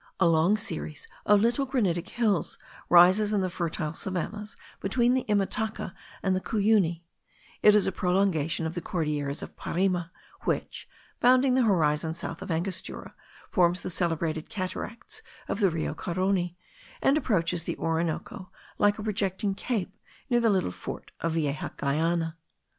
[0.19, 2.57] A long series of little granitic hills
[2.89, 5.93] rises in the fertile savannahs between the Imataca
[6.23, 7.03] and the Cuyuni;
[7.61, 10.09] it is a prolongation of the Cordilleras of Parima,
[10.41, 13.13] which, bounding the horizon south of Angostura,
[13.51, 16.55] forms the celebrated cataracts of the Rio Caroni,
[16.99, 18.49] and approaches the Orinoco
[18.79, 19.95] like a projecting cape
[20.31, 22.37] near the little fort of Vieja Guyana.